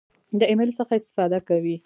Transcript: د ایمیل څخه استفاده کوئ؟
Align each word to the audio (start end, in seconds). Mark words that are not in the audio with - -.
د 0.39 0.41
ایمیل 0.49 0.71
څخه 0.79 0.93
استفاده 0.99 1.39
کوئ؟ 1.47 1.75